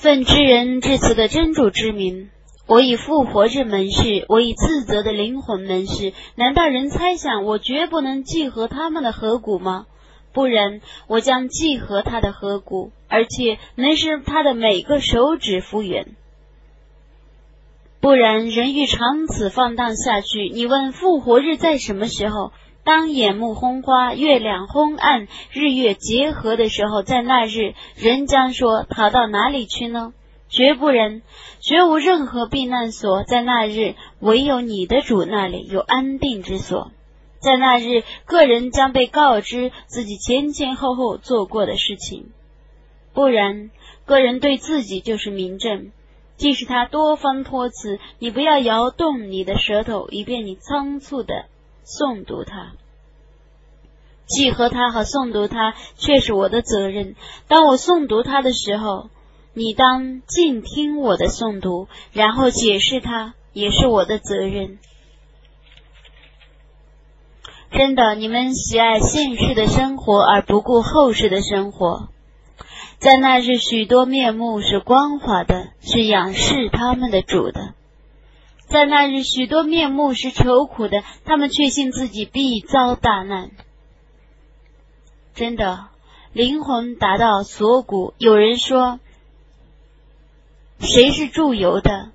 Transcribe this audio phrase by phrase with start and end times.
[0.00, 2.30] 奉知人至此的真主之名，
[2.66, 9.84] 我以复活之门事，我以自责的灵魂门事，难道人猜想我绝不能记合他们的颌骨吗？
[10.32, 16.16] 不然，我将记合他的颌骨，而且能使他的每个手指复原。
[18.00, 22.52] 不然，人欲长此放荡下去，你问复活日在什么时候？
[22.82, 30.14] 当眼目昏花、月亮昏暗、日月结合的时候，在那日，人将说逃到哪里去呢？
[30.48, 31.20] 绝不然，
[31.60, 33.22] 绝无任何避难所。
[33.22, 36.90] 在那日，唯有你的主那里有安定之所。
[37.38, 42.30] 在那日，个人将被告知自己前前后后做过的事情。
[43.12, 43.70] 不然，
[44.06, 45.92] 个人对自己就是明证。
[46.40, 51.44] 即使他多方托辞，你不要摇动你的舌头，以便你仓促的。
[51.84, 52.72] 诵读它，
[54.26, 57.16] 记和它和诵读它，却是我的责任。
[57.48, 59.10] 当我诵读它的时候，
[59.54, 64.78] 你当静听我的诵读，然后解释它，也是我的责任。
[67.72, 72.08] 真的，你们喜爱现世的生活而不顾后世的生活。
[73.00, 77.72] 在那日，许多面目是光滑的，是仰视他们的主的。
[78.68, 83.52] 在那日，许多面目是愁苦的，他们确信自己必遭大难。
[85.34, 85.88] 真的，
[86.34, 88.12] 灵魂达到锁骨。
[88.18, 89.00] 有人说，
[90.78, 92.12] 谁是祝由的？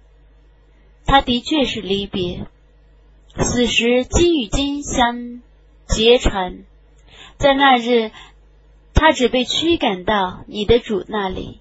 [1.08, 2.45] 他的确是离别。
[3.39, 5.41] 此时，金与金相
[5.88, 6.59] 结缠。
[7.38, 8.11] 在那日，
[8.95, 11.59] 他只被驱赶到你的主那里。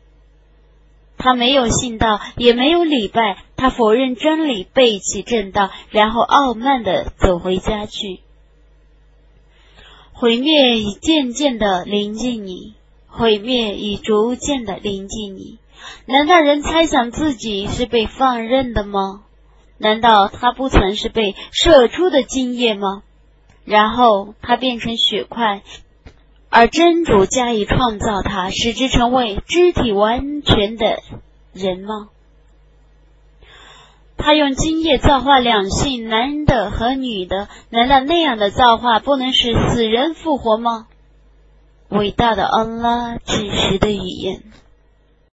[1.16, 8.20] 他没有信道，也没有礼拜，他否认真理，背弃正道，然后傲慢的走回家去。
[10.12, 12.74] 毁灭已渐渐的临近你，
[13.08, 15.58] 毁灭已逐渐的临近你。
[16.06, 19.22] 难道人猜想自己是被放任的吗？
[19.78, 23.02] 难道他不曾是被射出的精液吗？
[23.64, 25.62] 然后他变成血块。
[26.57, 31.01] 而真主加以创造他，使之成为肢体完全的
[31.53, 32.11] 人吗？
[34.17, 40.87] 他用精液造化两性，男的和女的，难道那样的造化不能使死人复活吗？
[41.89, 44.45] 伟大的安拉，指实的语言。